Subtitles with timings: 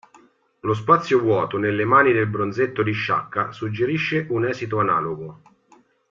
[0.61, 5.41] Lo spazio vuoto nelle mani del bronzetto di Sciacca suggerisce un esito analogo.